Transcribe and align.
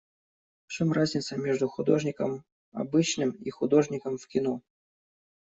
В 0.65 0.71
чем 0.71 0.93
разница 0.93 1.37
между 1.37 1.67
художником 1.69 2.43
обычным 2.71 3.29
и 3.29 3.51
художником 3.51 4.17
в 4.17 4.27
кино? 4.27 4.61